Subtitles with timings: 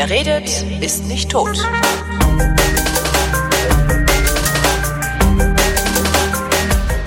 [0.00, 1.58] Wer redet, ist nicht tot.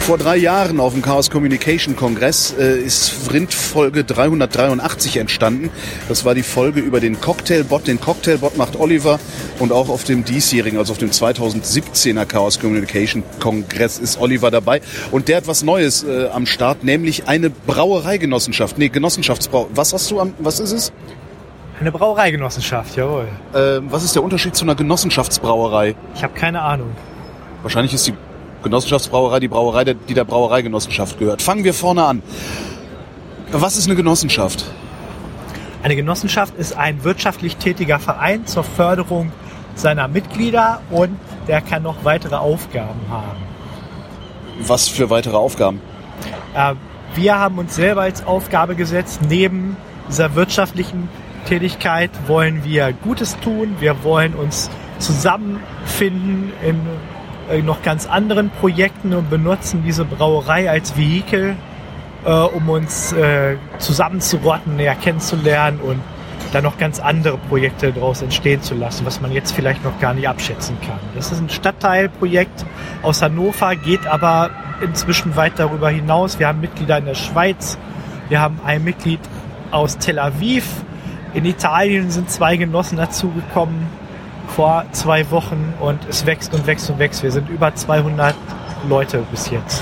[0.02, 5.72] Vor drei Jahren auf dem Chaos Communication Kongress äh, ist Vrind Folge 383 entstanden.
[6.08, 7.88] Das war die Folge über den Cocktailbot.
[7.88, 9.20] Den Cocktailbot macht Oliver
[9.58, 14.82] und auch auf dem diesjährigen, also auf dem 2017er Chaos Communication Kongress ist Oliver dabei.
[15.12, 18.78] Und der hat was Neues äh, am Start, nämlich eine Brauereigenossenschaft.
[18.78, 19.68] Nee, Genossenschaftsbrau.
[19.74, 20.94] Was hast du am, was ist es?
[21.84, 23.28] Eine Brauereigenossenschaft, jawohl.
[23.54, 25.96] Äh, was ist der Unterschied zu einer Genossenschaftsbrauerei?
[26.16, 26.96] Ich habe keine Ahnung.
[27.62, 28.14] Wahrscheinlich ist die
[28.64, 31.42] Genossenschaftsbrauerei die Brauerei, die der Brauereigenossenschaft gehört.
[31.42, 32.24] Fangen wir vorne an.
[33.52, 34.64] Was ist eine Genossenschaft?
[35.84, 39.34] Eine Genossenschaft ist ein wirtschaftlich tätiger Verein zur Förderung
[39.76, 43.44] seiner Mitglieder und der kann noch weitere Aufgaben haben.
[44.62, 45.82] Was für weitere Aufgaben?
[46.56, 46.76] Äh,
[47.16, 49.76] wir haben uns selber als Aufgabe gesetzt, neben
[50.08, 51.10] dieser wirtschaftlichen
[51.44, 53.76] Tätigkeit wollen wir Gutes tun.
[53.80, 56.80] Wir wollen uns zusammenfinden in
[57.50, 61.56] äh, noch ganz anderen Projekten und benutzen diese Brauerei als Vehikel,
[62.26, 66.00] äh, um uns äh, zusammenzurotten, näher kennenzulernen und
[66.54, 70.14] dann noch ganz andere Projekte daraus entstehen zu lassen, was man jetzt vielleicht noch gar
[70.14, 71.00] nicht abschätzen kann.
[71.16, 72.66] Das ist ein Stadtteilprojekt
[73.02, 76.40] aus Hannover, geht aber inzwischen weit darüber hinaus.
[76.40, 77.78] Wir haben Mitglieder in der Schweiz,
[78.30, 79.20] wir haben ein Mitglied
[79.72, 80.66] aus Tel Aviv.
[81.34, 83.88] In Italien sind zwei Genossen dazugekommen
[84.48, 87.24] vor zwei Wochen und es wächst und wächst und wächst.
[87.24, 88.36] Wir sind über 200
[88.88, 89.82] Leute bis jetzt.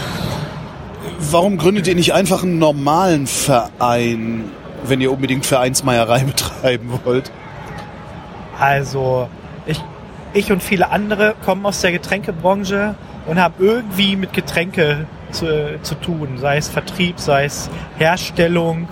[1.20, 4.46] Warum gründet ihr nicht einfach einen normalen Verein,
[4.86, 7.32] wenn ihr unbedingt Vereinsmeierei betreiben wollt?
[8.58, 9.28] Also
[9.66, 9.84] ich,
[10.34, 15.96] ich und viele andere kommen aus der Getränkebranche und haben irgendwie mit Getränke zu, zu
[15.96, 18.88] tun, sei es Vertrieb, sei es Herstellung.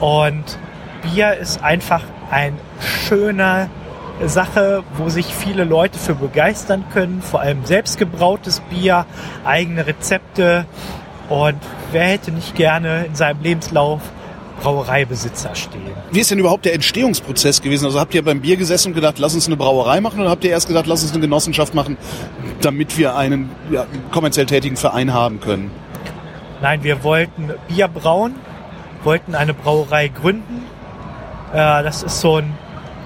[0.00, 0.58] Und
[1.04, 3.68] Bier ist einfach ein schöner
[4.24, 9.06] Sache, wo sich viele Leute für begeistern können, vor allem selbstgebrautes Bier,
[9.44, 10.66] eigene Rezepte.
[11.28, 11.58] Und
[11.92, 14.02] wer hätte nicht gerne in seinem Lebenslauf
[14.62, 15.82] Brauereibesitzer stehen?
[16.12, 17.86] Wie ist denn überhaupt der Entstehungsprozess gewesen?
[17.86, 20.44] Also habt ihr beim Bier gesessen und gedacht, lass uns eine Brauerei machen oder habt
[20.44, 21.96] ihr erst gedacht, lass uns eine Genossenschaft machen,
[22.60, 25.70] damit wir einen ja, kommerziell tätigen Verein haben können?
[26.62, 28.36] Nein, wir wollten Bier brauen,
[29.02, 30.62] wollten eine Brauerei gründen.
[31.54, 32.52] Äh, das ist so ein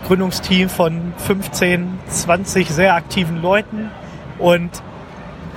[0.07, 3.91] Gründungsteam von 15, 20 sehr aktiven Leuten.
[4.39, 4.71] Und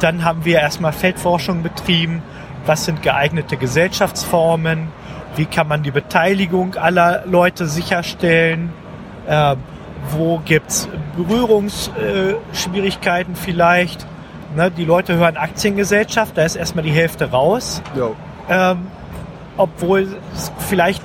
[0.01, 2.21] dann haben wir erstmal Feldforschung betrieben.
[2.65, 4.89] Was sind geeignete Gesellschaftsformen?
[5.35, 8.71] Wie kann man die Beteiligung aller Leute sicherstellen?
[9.25, 9.55] Äh,
[10.09, 14.05] wo gibt's Berührungsschwierigkeiten vielleicht?
[14.55, 17.81] Ne, die Leute hören Aktiengesellschaft, da ist erstmal die Hälfte raus.
[18.49, 18.87] Ähm,
[19.55, 21.01] obwohl es vielleicht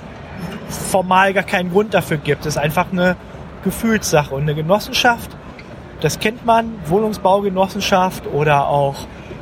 [0.69, 2.47] formal gar keinen Grund dafür gibt.
[2.47, 3.17] Es ist einfach eine
[3.65, 4.35] Gefühlssache.
[4.35, 5.31] Und eine Genossenschaft,
[6.01, 8.97] das kennt man, Wohnungsbaugenossenschaft oder auch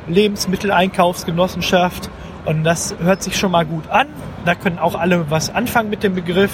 [0.07, 2.09] Lebensmitteleinkaufsgenossenschaft.
[2.45, 4.07] Und das hört sich schon mal gut an.
[4.45, 6.51] Da können auch alle was anfangen mit dem Begriff.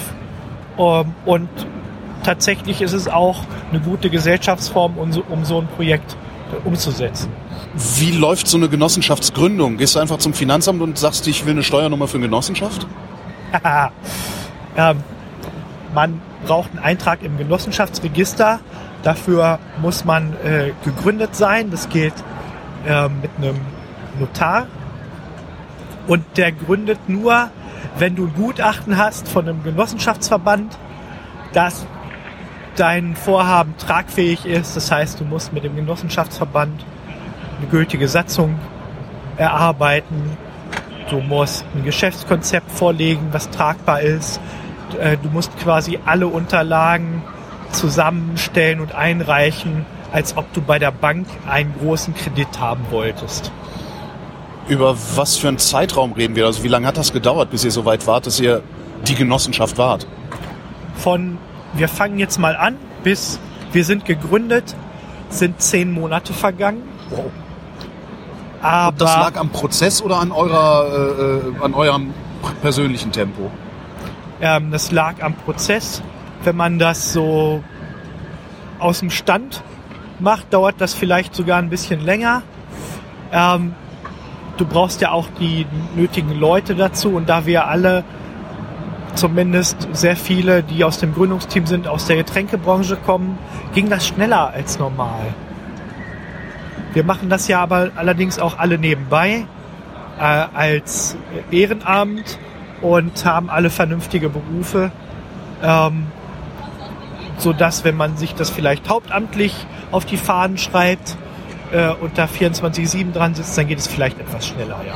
[0.78, 1.48] Ähm, Und
[2.24, 6.16] tatsächlich ist es auch eine gute Gesellschaftsform, um so, ein Projekt
[6.64, 7.30] umzusetzen.
[7.74, 9.78] Wie läuft so eine Genossenschaftsgründung?
[9.78, 12.86] Gehst du einfach zum Finanzamt und sagst, ich will eine Steuernummer für eine Genossenschaft?
[14.76, 15.02] ähm,
[15.94, 18.60] man braucht einen Eintrag im Genossenschaftsregister.
[19.02, 21.70] Dafür muss man äh, gegründet sein.
[21.70, 22.14] Das geht
[22.86, 23.60] äh, mit einem
[24.18, 24.66] Notar.
[26.06, 27.50] Und der gründet nur,
[27.98, 30.76] wenn du ein Gutachten hast von einem Genossenschaftsverband,
[31.52, 31.86] dass
[32.76, 34.76] dein Vorhaben tragfähig ist.
[34.76, 36.84] Das heißt, du musst mit dem Genossenschaftsverband
[37.58, 38.58] eine gültige Satzung
[39.36, 40.36] erarbeiten.
[41.10, 44.40] Du musst ein Geschäftskonzept vorlegen, was tragbar ist.
[44.98, 47.22] Äh, Du musst quasi alle Unterlagen
[47.72, 53.50] zusammenstellen und einreichen, als ob du bei der Bank einen großen Kredit haben wolltest.
[54.68, 56.46] Über was für einen Zeitraum reden wir?
[56.46, 58.62] Also wie lange hat das gedauert, bis ihr so weit wart, dass ihr
[59.06, 60.06] die Genossenschaft wart?
[60.94, 61.38] Von
[61.74, 63.40] wir fangen jetzt mal an bis
[63.72, 64.74] wir sind gegründet,
[65.30, 66.82] sind zehn Monate vergangen.
[68.62, 72.14] Aber Das lag am Prozess oder an, eurer, äh, äh, an eurem
[72.62, 73.50] persönlichen Tempo?
[74.40, 76.02] Ähm, das lag am Prozess.
[76.44, 77.62] Wenn man das so
[78.78, 79.62] aus dem Stand
[80.20, 82.42] macht, dauert das vielleicht sogar ein bisschen länger.
[83.32, 83.74] Ähm,
[84.56, 85.66] du brauchst ja auch die
[85.96, 88.04] nötigen Leute dazu und da wir alle
[89.14, 93.38] zumindest sehr viele, die aus dem Gründungsteam sind, aus der Getränkebranche kommen,
[93.74, 95.34] ging das schneller als normal.
[96.92, 99.46] Wir machen das ja aber allerdings auch alle nebenbei
[100.18, 101.16] äh, als
[101.50, 102.38] Ehrenamt
[102.82, 104.92] und haben alle vernünftige Berufe.
[105.62, 106.06] Ähm,
[107.38, 109.54] so dass wenn man sich das vielleicht hauptamtlich
[109.90, 111.16] auf die Fahnen schreibt
[111.72, 114.94] äh, und da 24-7 dran sitzt, dann geht es vielleicht etwas schneller, ja.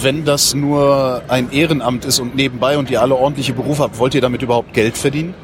[0.00, 4.14] Wenn das nur ein Ehrenamt ist und nebenbei und ihr alle ordentliche Berufe habt, wollt
[4.14, 5.34] ihr damit überhaupt Geld verdienen?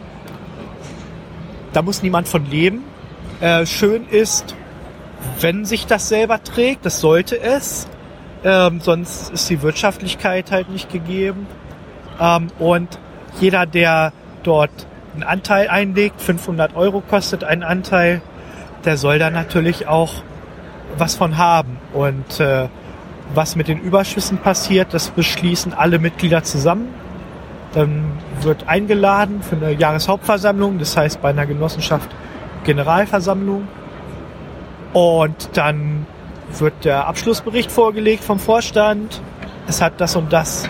[1.72, 2.82] Da muss niemand von leben.
[3.40, 4.54] Äh, schön ist,
[5.40, 7.88] wenn sich das selber trägt, das sollte es.
[8.42, 11.46] Ähm, sonst ist die Wirtschaftlichkeit halt nicht gegeben.
[12.20, 12.98] Ähm, und
[13.40, 14.12] jeder, der
[14.42, 14.70] dort
[15.14, 18.22] einen Anteil einlegt, 500 Euro kostet ein Anteil,
[18.84, 20.22] der soll da natürlich auch
[20.96, 21.78] was von haben.
[21.92, 22.68] Und äh,
[23.34, 26.88] was mit den Überschüssen passiert, das beschließen alle Mitglieder zusammen.
[27.74, 32.10] Dann wird eingeladen für eine Jahreshauptversammlung, das heißt bei einer Genossenschaft
[32.64, 33.68] Generalversammlung.
[34.92, 36.06] Und dann
[36.58, 39.20] wird der Abschlussbericht vorgelegt vom Vorstand.
[39.68, 40.68] Es hat das und das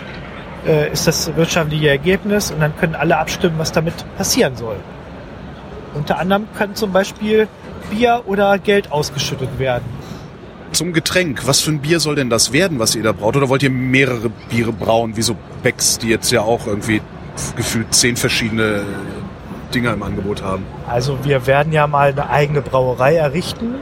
[0.65, 4.75] äh, ist das wirtschaftliche Ergebnis und dann können alle abstimmen, was damit passieren soll.
[5.95, 7.47] Unter anderem können zum Beispiel
[7.89, 9.83] Bier oder Geld ausgeschüttet werden.
[10.71, 13.35] Zum Getränk, was für ein Bier soll denn das werden, was ihr da braut?
[13.35, 17.01] Oder wollt ihr mehrere Biere brauen, wie so Becks, die jetzt ja auch irgendwie
[17.57, 18.83] gefühlt zehn verschiedene
[19.73, 20.65] Dinger im Angebot haben?
[20.87, 23.75] Also wir werden ja mal eine eigene Brauerei errichten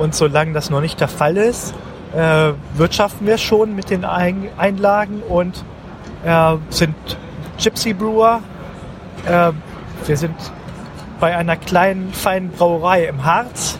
[0.00, 1.74] und solange das noch nicht der Fall ist,
[2.16, 5.62] äh, wirtschaften wir schon mit den Einlagen und
[6.24, 6.94] äh, sind
[7.62, 8.40] Gypsy Brewer.
[9.26, 9.52] Äh,
[10.06, 10.34] wir sind
[11.20, 13.78] bei einer kleinen, feinen Brauerei im Harz,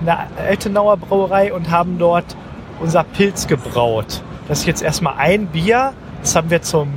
[0.00, 2.36] einer Eltenauer Brauerei und haben dort
[2.78, 4.22] unser Pilz gebraut.
[4.46, 5.92] Das ist jetzt erstmal ein Bier.
[6.22, 6.94] Das haben wir zum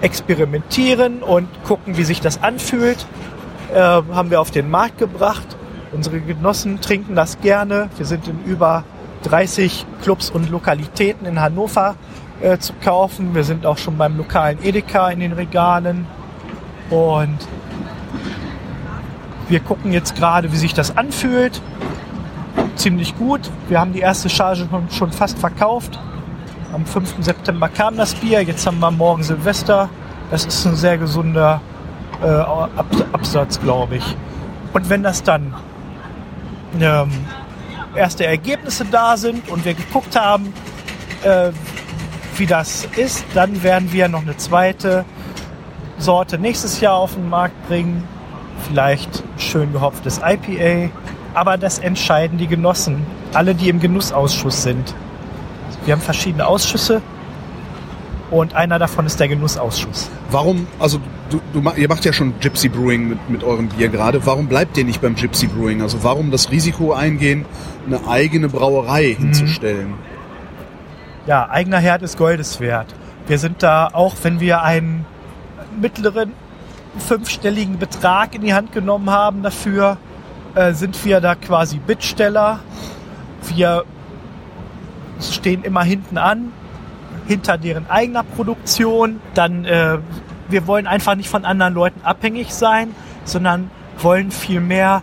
[0.00, 3.06] Experimentieren und gucken, wie sich das anfühlt.
[3.72, 5.56] Äh, haben wir auf den Markt gebracht.
[5.92, 7.90] Unsere Genossen trinken das gerne.
[7.98, 8.84] Wir sind in über
[9.24, 11.96] 30 Clubs und Lokalitäten in Hannover
[12.40, 13.34] äh, zu kaufen.
[13.34, 16.06] Wir sind auch schon beim lokalen Edeka in den Regalen.
[16.88, 17.38] Und
[19.48, 21.60] wir gucken jetzt gerade, wie sich das anfühlt.
[22.76, 23.50] Ziemlich gut.
[23.68, 25.98] Wir haben die erste Charge schon fast verkauft.
[26.72, 27.16] Am 5.
[27.20, 28.42] September kam das Bier.
[28.42, 29.90] Jetzt haben wir morgen Silvester.
[30.30, 31.60] Das ist ein sehr gesunder
[32.22, 32.26] äh,
[33.12, 34.16] Absatz, glaube ich.
[34.72, 35.54] Und wenn das dann
[36.80, 37.10] ähm,
[37.94, 40.52] erste Ergebnisse da sind und wir geguckt haben,
[41.22, 41.50] äh,
[42.36, 45.04] wie das ist, dann werden wir noch eine zweite
[45.98, 48.06] Sorte nächstes Jahr auf den Markt bringen.
[48.66, 50.90] Vielleicht schön gehopftes IPA.
[51.34, 54.94] Aber das entscheiden die Genossen, alle, die im Genussausschuss sind.
[55.84, 57.02] Wir haben verschiedene Ausschüsse
[58.32, 60.10] und einer davon ist der Genussausschuss.
[60.30, 60.98] Warum, also
[61.28, 64.78] du, du, ihr macht ja schon Gypsy Brewing mit, mit eurem Bier gerade, warum bleibt
[64.78, 65.82] ihr nicht beim Gypsy Brewing?
[65.82, 67.44] Also warum das Risiko eingehen,
[67.86, 69.24] eine eigene Brauerei mhm.
[69.24, 69.94] hinzustellen?
[71.26, 72.94] Ja, eigener Herd ist Goldes wert.
[73.26, 75.04] Wir sind da, auch wenn wir einen
[75.78, 76.32] mittleren
[77.06, 79.98] fünfstelligen Betrag in die Hand genommen haben dafür,
[80.54, 82.60] äh, sind wir da quasi Bittsteller.
[83.54, 83.84] Wir
[85.20, 86.50] stehen immer hinten an,
[87.32, 89.20] hinter deren eigener Produktion.
[89.32, 89.98] Dann, äh,
[90.48, 92.94] wir wollen einfach nicht von anderen Leuten abhängig sein,
[93.24, 95.02] sondern wollen vielmehr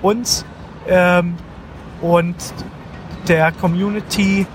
[0.00, 0.46] uns
[0.88, 1.36] ähm,
[2.00, 2.36] und
[3.28, 4.46] der Community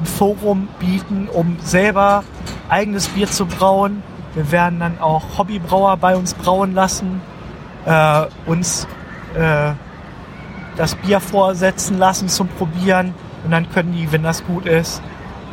[0.00, 2.24] ein Forum bieten, um selber
[2.70, 4.02] eigenes Bier zu brauen.
[4.34, 7.20] Wir werden dann auch Hobbybrauer bei uns brauen lassen,
[7.84, 8.86] äh, uns
[9.34, 9.72] äh,
[10.76, 13.12] das Bier vorsetzen lassen zum Probieren
[13.44, 15.02] und dann können die, wenn das gut ist,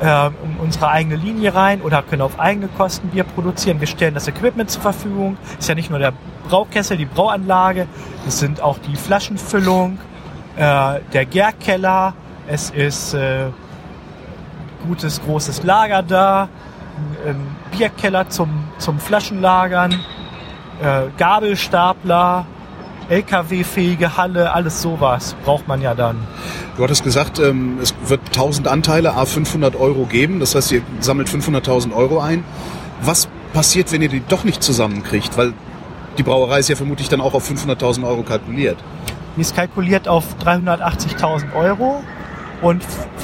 [0.02, 3.80] äh, in unsere eigene Linie rein oder können auf eigene Kosten Bier produzieren.
[3.80, 5.38] Wir stellen das Equipment zur Verfügung.
[5.60, 6.14] Ist ja nicht nur der
[6.48, 7.88] Braukessel, die Brauanlage,
[8.28, 9.98] es sind auch die Flaschenfüllung,
[10.56, 12.14] äh, der Gärkeller,
[12.48, 13.48] es ist äh,
[14.88, 16.50] gutes großes Lager da,
[17.26, 20.00] ein Bierkeller zum, zum Flaschenlagern,
[20.82, 22.46] äh, Gabelstapler,
[23.10, 26.18] LKW-fähige Halle, alles sowas braucht man ja dann.
[26.76, 30.40] Du hattest gesagt, ähm, es wird 1000 Anteile, a 500 Euro geben.
[30.40, 32.44] Das heißt, ihr sammelt 500.000 Euro ein.
[33.02, 35.38] Was passiert, wenn ihr die doch nicht zusammenkriegt?
[35.38, 35.54] Weil
[36.18, 38.78] die Brauerei ist ja vermutlich dann auch auf 500.000 Euro kalkuliert.
[39.36, 42.04] Die ist kalkuliert auf 380.000 Euro.
[42.62, 42.84] Und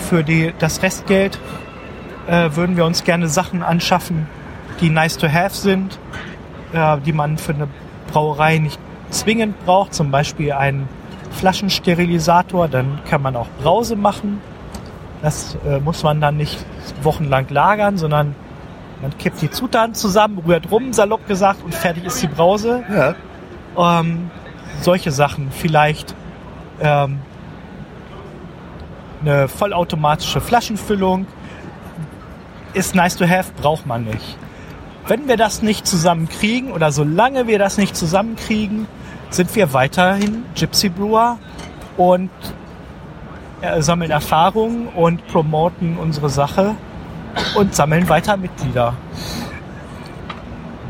[0.10, 1.40] für die, das Restgeld
[2.28, 4.28] äh, würden wir uns gerne Sachen anschaffen,
[4.80, 5.98] die nice to have sind,
[6.72, 7.68] äh, die man für eine
[8.12, 8.80] Brauerei nicht
[9.14, 9.94] zwingend braucht.
[9.94, 10.88] Zum Beispiel einen
[11.32, 14.42] Flaschensterilisator, dann kann man auch Brause machen.
[15.22, 16.66] Das äh, muss man dann nicht
[17.02, 18.36] wochenlang lagern, sondern
[19.02, 22.84] man kippt die Zutaten zusammen, rührt rum, salopp gesagt, und fertig ist die Brause.
[22.90, 24.00] Ja.
[24.00, 24.30] Ähm,
[24.82, 25.52] solche Sachen.
[25.52, 26.16] Vielleicht
[26.82, 27.20] ähm,
[29.22, 31.26] eine vollautomatische Flaschenfüllung
[32.74, 34.38] ist nice to have, braucht man nicht.
[35.08, 38.88] Wenn wir das nicht zusammenkriegen oder solange wir das nicht zusammenkriegen,
[39.34, 41.38] sind wir weiterhin Gypsy Brewer
[41.98, 42.30] und
[43.62, 46.76] äh, sammeln Erfahrungen und promoten unsere Sache
[47.56, 48.94] und sammeln weiter Mitglieder.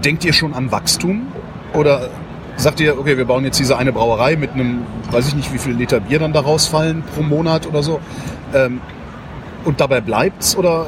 [0.03, 1.27] Denkt ihr schon an Wachstum?
[1.73, 2.09] Oder
[2.57, 5.57] sagt ihr, okay, wir bauen jetzt diese eine Brauerei mit einem, weiß ich nicht, wie
[5.57, 7.99] viele Liter Bier dann da rausfallen pro Monat oder so?
[8.53, 8.81] Ähm,
[9.63, 10.57] und dabei bleibt's?
[10.57, 10.87] Oder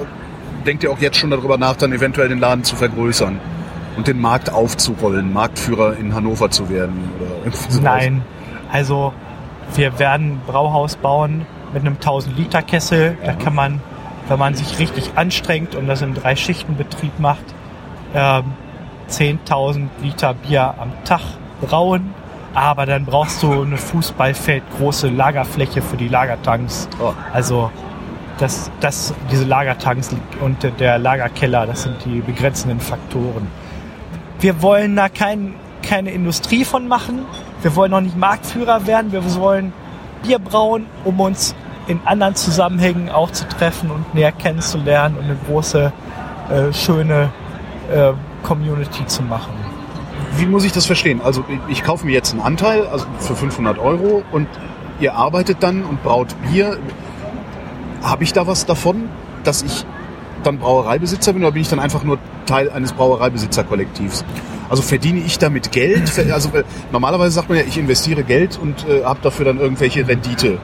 [0.66, 3.40] denkt ihr auch jetzt schon darüber nach, dann eventuell den Laden zu vergrößern
[3.98, 7.10] und den Markt aufzurollen, Marktführer in Hannover zu werden?
[7.20, 7.82] Oder?
[7.82, 8.24] Nein,
[8.72, 9.14] also
[9.74, 13.18] wir werden ein Brauhaus bauen mit einem 1000 Liter Kessel.
[13.24, 13.82] Da kann man,
[14.28, 17.44] wenn man sich richtig anstrengt und das im drei Schichten Betrieb macht,
[18.14, 18.54] ähm,
[19.10, 21.22] 10.000 Liter Bier am Tag
[21.62, 22.14] brauen.
[22.54, 26.88] Aber dann brauchst du eine Fußballfeld große Lagerfläche für die Lagertanks.
[27.02, 27.12] Oh.
[27.34, 27.70] Also
[28.38, 30.10] das, das, diese Lagertanks
[30.40, 33.48] und der Lagerkeller, das sind die begrenzenden Faktoren.
[34.46, 37.26] Wir wollen da kein, keine Industrie von machen.
[37.64, 39.12] Wir wollen auch nicht Marktführer werden.
[39.12, 39.74] Wir wollen
[40.22, 41.56] Bier brauen, um uns
[41.88, 45.92] in anderen Zusammenhängen auch zu treffen und näher kennenzulernen und eine große,
[46.52, 47.32] äh, schöne
[47.92, 48.12] äh,
[48.44, 49.52] Community zu machen.
[50.38, 51.22] Wie muss ich das verstehen?
[51.24, 54.48] Also ich, ich kaufe mir jetzt einen Anteil also für 500 Euro und
[55.00, 56.78] ihr arbeitet dann und braut Bier.
[58.04, 59.10] Habe ich da was davon,
[59.44, 59.88] dass ich
[60.44, 64.24] dann Brauereibesitzer bin oder bin ich dann einfach nur Teil eines Brauereibesitzerkollektivs?
[64.70, 66.12] Also verdiene ich damit Geld?
[66.32, 66.50] Also
[66.92, 70.58] normalerweise sagt man ja, ich investiere Geld und äh, habe dafür dann irgendwelche Rendite.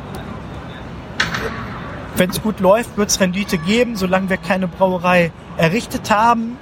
[2.16, 3.96] Wenn es gut läuft, wird es Rendite geben.
[3.96, 6.58] Solange wir keine Brauerei errichtet haben,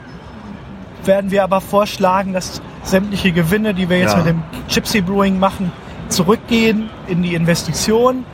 [1.04, 4.18] werden wir aber vorschlagen, dass sämtliche Gewinne, die wir jetzt Ja.
[4.18, 5.72] mit dem Gypsy Brewing machen,
[6.10, 8.26] zurückgehen in die Investition.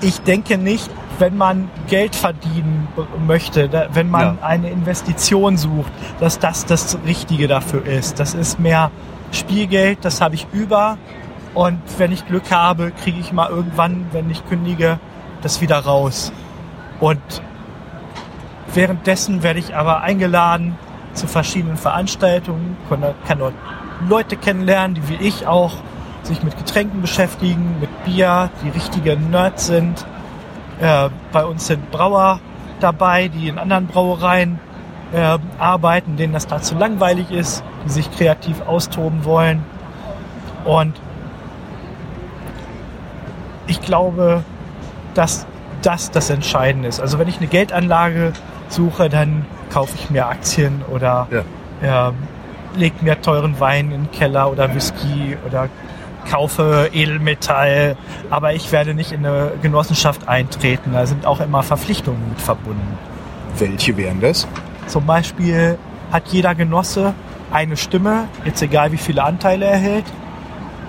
[0.00, 2.88] Ich denke nicht, wenn man Geld verdienen
[3.26, 4.46] möchte, da, wenn man Ja.
[4.46, 8.20] eine Investition sucht, dass das das Richtige dafür ist.
[8.20, 8.90] Das ist mehr
[9.32, 10.98] Spielgeld, das habe ich über.
[11.54, 14.98] Und wenn ich Glück habe, kriege ich mal irgendwann, wenn ich kündige,
[15.42, 16.32] das wieder raus.
[17.00, 17.20] Und
[18.72, 20.76] währenddessen werde ich aber eingeladen
[21.12, 23.54] zu verschiedenen Veranstaltungen, kann, kann dort
[24.08, 25.74] Leute kennenlernen, die wie ich auch
[26.22, 30.04] sich mit Getränken beschäftigen, mit Bier, die richtige Nerds sind.
[30.80, 32.40] Äh, bei uns sind Brauer
[32.80, 34.58] dabei, die in anderen Brauereien
[35.12, 39.62] äh, arbeiten, denen das da zu langweilig ist, die sich kreativ austoben wollen.
[40.64, 40.94] Und
[43.66, 44.42] ich glaube,
[45.14, 45.46] dass
[45.82, 47.00] das das Entscheidende ist.
[47.00, 48.32] Also wenn ich eine Geldanlage
[48.68, 51.28] suche, dann kaufe ich mir Aktien oder
[51.82, 52.08] Ja.
[52.08, 52.14] ähm,
[52.76, 55.68] leg mir teuren Wein in den Keller oder Whisky oder
[56.30, 57.96] kaufe Edelmetall.
[58.30, 60.92] Aber ich werde nicht in eine Genossenschaft eintreten.
[60.92, 62.98] Da sind auch immer Verpflichtungen mit verbunden.
[63.58, 64.48] Welche wären das?
[64.86, 65.78] Zum Beispiel
[66.12, 67.14] hat jeder Genosse
[67.50, 70.04] eine Stimme, jetzt egal wie viele Anteile er hält.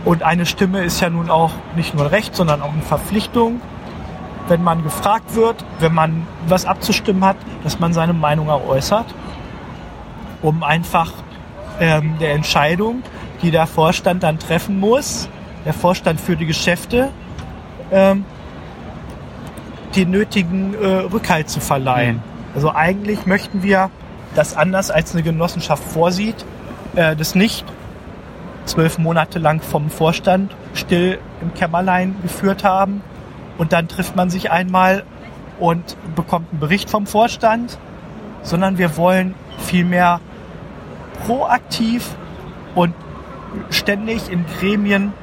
[0.03, 3.61] Und eine Stimme ist ja nun auch nicht nur ein Recht, sondern auch eine Verpflichtung,
[4.47, 9.05] wenn man gefragt wird, wenn man was abzustimmen hat, dass man seine Meinung auch äußert,
[10.41, 11.11] um einfach
[11.79, 13.01] ähm, der Entscheidung,
[13.41, 15.29] die der Vorstand dann treffen muss,
[15.65, 17.09] der Vorstand für die Geschäfte,
[17.91, 18.25] ähm,
[19.95, 22.21] den nötigen äh, Rückhalt zu verleihen.
[22.53, 23.89] Also eigentlich möchten wir
[24.33, 26.45] das anders als eine Genossenschaft vorsieht,
[26.95, 27.65] äh, das nicht
[28.65, 33.01] zwölf Monate lang vom Vorstand still im Kämmerlein geführt haben.
[33.57, 35.03] Und dann trifft man sich einmal
[35.59, 37.77] und bekommt einen Bericht vom Vorstand,
[38.41, 40.19] sondern wir wollen vielmehr
[41.25, 42.15] proaktiv
[42.75, 42.93] und
[43.69, 45.13] ständig in Gremien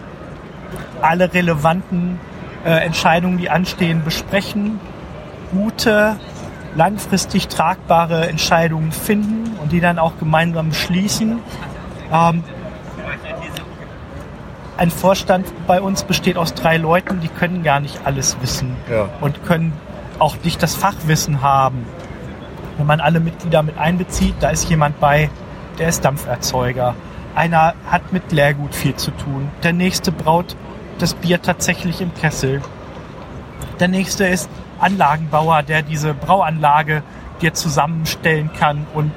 [1.01, 2.19] alle relevanten
[2.65, 4.81] äh, Entscheidungen, die anstehen, besprechen,
[5.51, 6.17] gute,
[6.77, 11.39] langfristig tragbare Entscheidungen finden und die dann auch gemeinsam beschließen.
[12.13, 12.45] Ähm,
[14.77, 19.09] ein Vorstand bei uns besteht aus drei Leuten, die können gar nicht alles wissen Ja.
[19.21, 19.73] und können
[20.19, 21.85] auch nicht das Fachwissen haben.
[22.79, 25.31] Wenn man alle Mitglieder mit einbezieht, da ist jemand bei,
[25.79, 26.95] der ist Dampferzeuger.
[27.35, 29.51] Einer hat mit Leergut viel zu tun.
[29.63, 30.57] Der nächste braut
[30.99, 32.61] das Bier tatsächlich im Kessel.
[33.81, 37.03] Der nächste ist Anlagenbauer, der diese Brauanlage
[37.41, 39.13] dir zusammenstellen kann und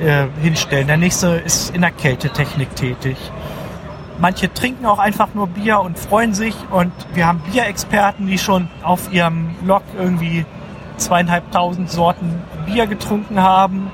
[0.00, 0.86] äh, hinstellen.
[0.86, 3.16] Der nächste ist in der Kältetechnik tätig.
[4.20, 6.54] Manche trinken auch einfach nur Bier und freuen sich.
[6.70, 10.44] Und wir haben Bierexperten, die schon auf ihrem Blog irgendwie
[10.96, 13.90] zweieinhalbtausend Sorten Bier getrunken haben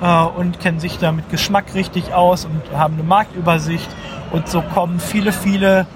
[0.00, 3.88] äh, und kennen sich da mit Geschmack richtig aus und haben eine Marktübersicht.
[4.30, 5.86] Und so kommen viele, viele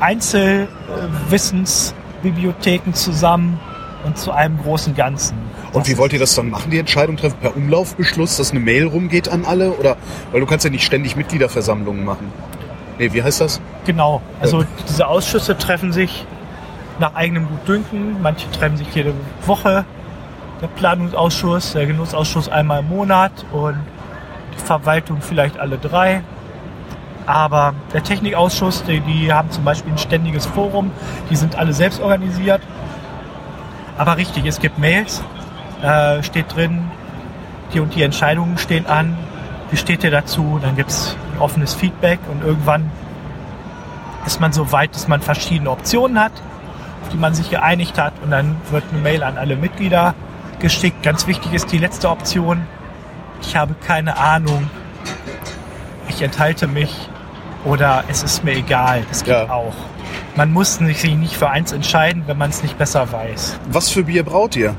[0.00, 3.60] Einzelwissensbibliotheken zusammen
[4.04, 5.36] und zu einem großen Ganzen.
[5.72, 7.36] Und wie wollt ihr das dann machen, die Entscheidung treffen?
[7.40, 9.72] Per Umlaufbeschluss, dass eine Mail rumgeht an alle?
[9.72, 9.96] Oder
[10.32, 12.32] weil du kannst ja nicht ständig Mitgliederversammlungen machen.
[12.98, 13.60] Nee, wie heißt das?
[13.84, 16.26] Genau, also diese Ausschüsse treffen sich
[16.98, 18.20] nach eigenem Gutdünken.
[18.22, 19.14] Manche treffen sich jede
[19.46, 19.84] Woche.
[20.60, 23.78] Der Planungsausschuss, der Genussausschuss einmal im Monat und
[24.54, 26.22] die Verwaltung vielleicht alle drei.
[27.26, 30.90] Aber der Technikausschuss, die, die haben zum Beispiel ein ständiges Forum,
[31.30, 32.60] die sind alle selbst organisiert.
[33.98, 35.22] Aber richtig, es gibt Mails,
[35.82, 36.90] äh, steht drin,
[37.72, 39.16] die und die Entscheidungen stehen an,
[39.70, 40.58] wie steht ihr dazu?
[40.60, 42.90] Dann gibt es ein offenes Feedback und irgendwann
[44.26, 46.32] ist man so weit, dass man verschiedene Optionen hat,
[47.02, 50.14] auf die man sich geeinigt hat und dann wird eine Mail an alle Mitglieder
[50.60, 51.02] geschickt.
[51.02, 52.66] Ganz wichtig ist die letzte Option.
[53.42, 54.68] Ich habe keine Ahnung.
[56.08, 56.94] Ich enthalte mich
[57.64, 59.04] oder es ist mir egal.
[59.08, 59.50] Das geht Ja.
[59.50, 59.74] auch.
[60.36, 63.58] Man muss sich nicht für eins entscheiden, wenn man es nicht besser weiß.
[63.70, 64.74] Was für Bier braut ihr?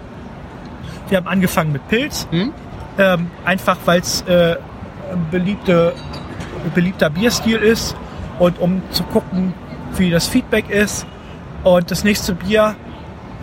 [1.10, 2.28] Wir haben angefangen mit Pilz.
[2.32, 2.54] Hm?
[2.98, 4.56] Ähm, einfach weil es äh,
[5.12, 5.94] ein beliebte,
[6.76, 7.96] beliebter Bierstil ist
[8.40, 9.54] und um zu gucken,
[9.98, 11.06] wie das Feedback ist.
[11.64, 12.76] Und das nächste Bier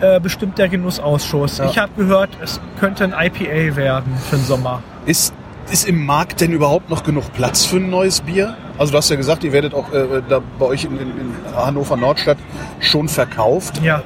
[0.01, 1.57] äh, bestimmt der Genussausschuss.
[1.57, 1.65] Ja.
[1.65, 4.81] Ich habe gehört, es könnte ein IPA werden für den Sommer.
[5.05, 5.33] Ist,
[5.71, 8.55] ist im Markt denn überhaupt noch genug Platz für ein neues Bier?
[8.77, 11.33] Also du hast ja gesagt, ihr werdet auch äh, da bei euch in, in, in
[11.55, 12.37] Hannover Nordstadt
[12.79, 13.81] schon verkauft.
[13.81, 14.03] Ja,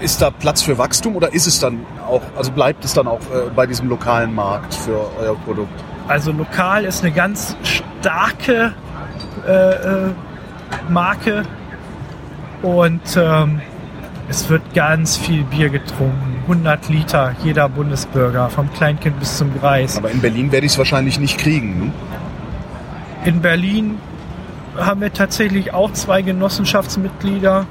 [0.00, 3.20] Ist da Platz für Wachstum oder ist es dann auch, also bleibt es dann auch
[3.20, 5.72] äh, bei diesem lokalen Markt für euer Produkt?
[6.08, 8.72] also lokal ist eine ganz starke
[9.46, 10.10] äh, äh,
[10.88, 11.44] Marke
[12.62, 13.60] und ähm,
[14.28, 16.36] es wird ganz viel Bier getrunken.
[16.42, 19.96] 100 Liter jeder Bundesbürger, vom Kleinkind bis zum Greis.
[19.96, 21.86] Aber in Berlin werde ich es wahrscheinlich nicht kriegen.
[21.86, 21.92] Ne?
[23.24, 23.98] In Berlin
[24.76, 27.66] haben wir tatsächlich auch zwei Genossenschaftsmitglieder,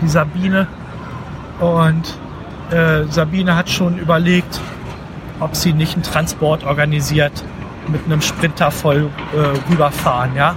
[0.00, 0.66] die Sabine.
[1.60, 2.18] Und
[2.70, 4.60] äh, Sabine hat schon überlegt,
[5.40, 7.32] ob sie nicht einen Transport organisiert
[7.88, 10.34] mit einem Sprinter voll äh, rüberfahren.
[10.34, 10.56] Ja?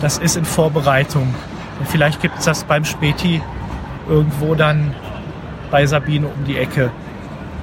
[0.00, 1.34] Das ist in Vorbereitung.
[1.78, 3.40] Und vielleicht gibt es das beim Späti
[4.10, 4.94] irgendwo dann
[5.70, 6.90] bei Sabine um die Ecke.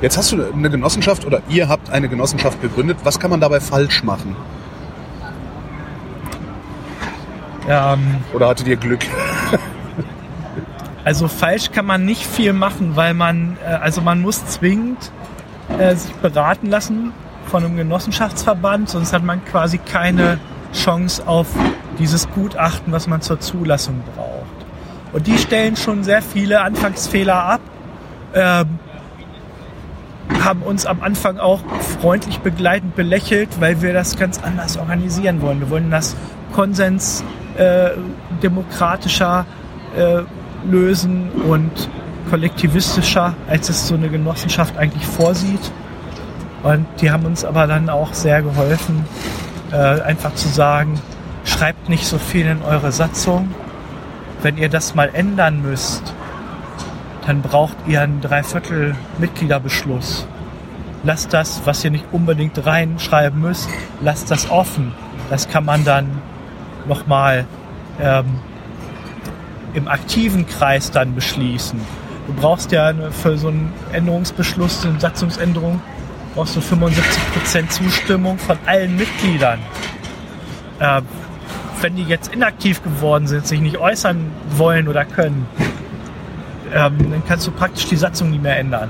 [0.01, 2.97] Jetzt hast du eine Genossenschaft oder ihr habt eine Genossenschaft gegründet.
[3.03, 4.35] Was kann man dabei falsch machen?
[7.67, 7.99] Ähm,
[8.33, 9.01] Oder hattet ihr Glück?
[11.03, 15.11] Also falsch kann man nicht viel machen, weil man, äh, also man muss zwingend
[15.79, 17.13] äh, sich beraten lassen
[17.45, 20.37] von einem Genossenschaftsverband, sonst hat man quasi keine
[20.73, 21.47] Chance auf
[21.97, 24.36] dieses Gutachten, was man zur Zulassung braucht.
[25.13, 27.61] Und die stellen schon sehr viele Anfangsfehler ab,
[28.33, 28.79] ähm,
[30.43, 31.61] haben uns am Anfang auch
[32.01, 35.59] freundlich begleitend belächelt, weil wir das ganz anders organisieren wollen.
[35.59, 36.15] Wir wollen das
[36.53, 37.23] Konsens
[37.57, 37.91] äh,
[38.43, 39.45] demokratischer
[39.97, 40.21] äh,
[40.69, 41.71] lösen und
[42.29, 45.71] kollektivistischer, als es so eine Genossenschaft eigentlich vorsieht.
[46.63, 49.05] Und die haben uns aber dann auch sehr geholfen,
[49.71, 50.99] äh, einfach zu sagen,
[51.45, 53.49] schreibt nicht so viel in eure Satzung.
[54.41, 56.13] Wenn ihr das mal ändern müsst,
[57.25, 60.27] dann braucht ihr einen Dreiviertel Mitgliederbeschluss.
[61.03, 63.69] Lasst das, was ihr nicht unbedingt reinschreiben müsst,
[64.01, 64.93] lasst das offen.
[65.29, 66.21] Das kann man dann
[66.87, 67.45] nochmal
[67.99, 68.25] ähm,
[69.73, 71.79] im aktiven Kreis dann beschließen.
[72.27, 75.81] Du brauchst ja eine, für so einen Änderungsbeschluss, eine Satzungsänderung,
[76.35, 79.59] brauchst du 75% Zustimmung von allen Mitgliedern.
[80.79, 81.01] Äh,
[81.81, 85.45] wenn die jetzt inaktiv geworden sind, sich nicht äußern wollen oder können,
[86.73, 88.89] ähm, dann kannst du praktisch die Satzung nicht mehr ändern.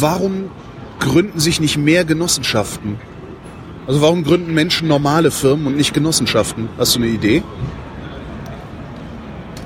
[0.00, 0.50] Warum
[0.98, 2.98] gründen sich nicht mehr Genossenschaften?
[3.86, 6.68] Also warum gründen Menschen normale Firmen und nicht Genossenschaften?
[6.78, 7.42] Hast du eine Idee?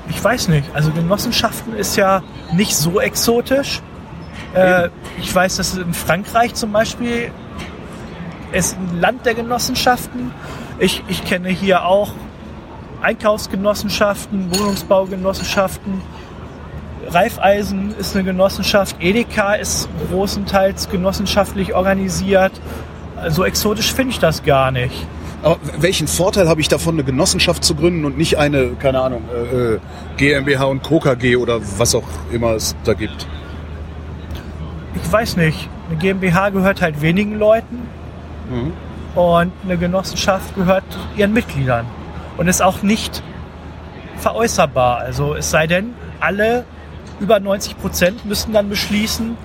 [0.09, 0.67] Ich weiß nicht.
[0.73, 3.81] Also Genossenschaften ist ja nicht so exotisch.
[4.55, 4.89] Äh,
[5.21, 7.31] ich weiß, dass in Frankreich zum Beispiel
[8.57, 10.31] ist ein Land der Genossenschaften.
[10.79, 12.11] Ich, ich kenne hier auch
[13.01, 16.01] Einkaufsgenossenschaften, Wohnungsbaugenossenschaften.
[17.07, 18.97] Raiffeisen ist eine Genossenschaft.
[18.99, 22.51] Edeka ist großenteils genossenschaftlich organisiert.
[23.29, 25.07] So exotisch finde ich das gar nicht.
[25.43, 29.21] Aber welchen Vorteil habe ich davon, eine Genossenschaft zu gründen und nicht eine, keine Ahnung,
[29.33, 29.79] äh, äh,
[30.17, 30.99] GmbH und Co.
[30.99, 33.27] KG oder was auch immer es da gibt?
[34.95, 35.69] Ich weiß nicht.
[35.89, 37.86] Eine GmbH gehört halt wenigen Leuten
[38.49, 38.73] Mhm.
[39.15, 40.83] und eine Genossenschaft gehört
[41.15, 41.85] ihren Mitgliedern
[42.37, 43.23] und ist auch nicht
[44.17, 44.99] veräußerbar.
[44.99, 46.65] Also es sei denn, alle
[47.19, 49.37] über 90 Prozent müssten dann beschließen,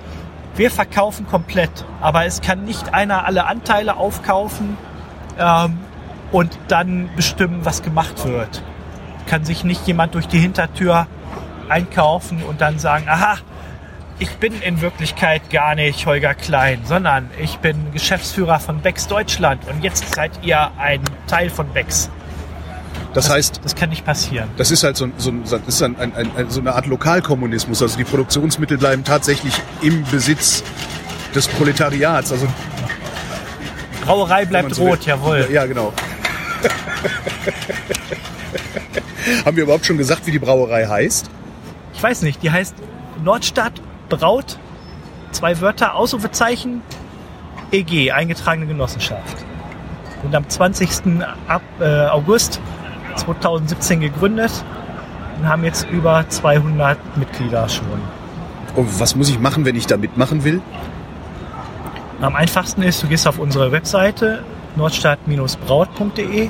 [0.55, 1.85] wir verkaufen komplett.
[2.01, 4.77] Aber es kann nicht einer alle Anteile aufkaufen
[5.39, 5.79] ähm,
[6.31, 8.63] und dann bestimmen, was gemacht wird.
[9.27, 11.07] Kann sich nicht jemand durch die Hintertür
[11.69, 13.37] einkaufen und dann sagen, aha,
[14.23, 19.67] ich bin in Wirklichkeit gar nicht Holger Klein, sondern ich bin Geschäftsführer von Becks Deutschland
[19.67, 22.09] und jetzt seid ihr ein Teil von Becks.
[23.13, 24.47] Das, heißt, Das kann nicht passieren.
[24.55, 27.81] das ist halt so, so, das ist ein, ein, ein, so eine Art Lokalkommunismus.
[27.81, 30.63] Also die Produktionsmittel bleiben tatsächlich im Besitz
[31.35, 32.31] des Proletariats.
[32.31, 32.47] Also
[34.05, 34.91] Brauerei bleibt so will.
[34.91, 35.49] rot, jawohl.
[35.51, 35.91] Ja, genau.
[39.45, 41.29] Haben wir überhaupt schon gesagt, wie die Brauerei heißt?
[41.93, 42.73] Ich weiß nicht, die heißt
[43.21, 44.57] Nordstadt Braut,
[45.31, 46.81] zwei Wörter, Ausrufezeichen,
[47.71, 49.45] EG, eingetragene Genossenschaft.
[50.23, 51.23] Und am 20.
[51.47, 52.61] Ab, äh, August
[53.15, 54.51] 2017 gegründet
[55.39, 57.85] und haben jetzt über 200 Mitglieder schon.
[58.75, 60.61] Und was muss ich machen, wenn ich da mitmachen will?
[62.21, 64.43] Am einfachsten ist, du gehst auf unsere Webseite
[64.75, 66.49] nordstadt-braut.de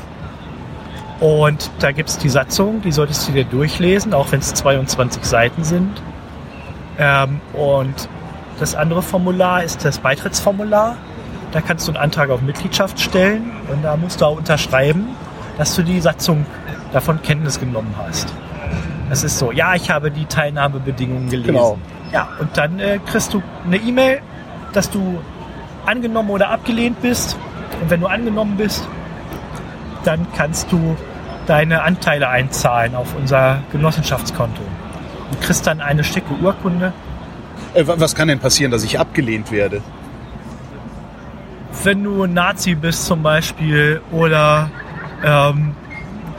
[1.19, 5.23] und da gibt es die Satzung, die solltest du dir durchlesen, auch wenn es 22
[5.23, 6.01] Seiten sind.
[6.97, 8.10] Ähm, und
[8.60, 10.97] das andere Formular ist das Beitrittsformular.
[11.51, 15.10] Da kannst du einen Antrag auf Mitgliedschaft stellen und da musst du auch unterschreiben,
[15.58, 16.45] dass du die Satzung
[16.91, 18.34] davon Kenntnis genommen hast.
[19.10, 21.53] Das ist so, ja, ich habe die Teilnahmebedingungen gelesen.
[21.53, 21.77] Genau.
[22.12, 24.21] Ja, und dann äh, kriegst du eine E-Mail,
[24.71, 25.19] dass du
[25.86, 27.38] angenommen oder abgelehnt bist.
[27.82, 28.88] Und wenn du angenommen bist,
[30.03, 30.95] dann kannst du
[31.45, 34.62] deine Anteile einzahlen auf unser Genossenschaftskonto.
[35.39, 36.93] Du kriegst dann eine schicke Urkunde.
[37.74, 39.82] Äh, wa- was kann denn passieren, dass ich abgelehnt werde?
[41.84, 44.69] Wenn du ein Nazi bist zum Beispiel oder
[45.24, 45.76] ähm,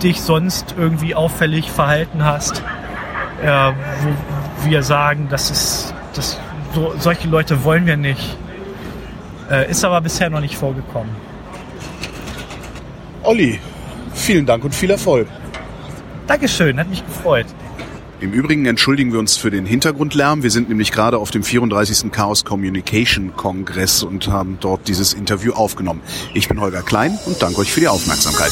[0.02, 2.62] dich sonst irgendwie auffällig verhalten hast,
[3.42, 3.72] äh,
[4.62, 6.38] wo wir sagen, das ist, das,
[6.74, 8.36] so, solche Leute wollen wir nicht.
[9.50, 11.10] Äh, ist aber bisher noch nicht vorgekommen.
[13.24, 13.58] Olli,
[14.14, 15.26] vielen Dank und viel Erfolg.
[16.26, 17.46] Dankeschön, hat mich gefreut.
[18.24, 20.42] Im Übrigen entschuldigen wir uns für den Hintergrundlärm.
[20.42, 22.10] Wir sind nämlich gerade auf dem 34.
[22.10, 26.00] Chaos Communication Kongress und haben dort dieses Interview aufgenommen.
[26.32, 28.50] Ich bin Holger Klein und danke euch für die Aufmerksamkeit.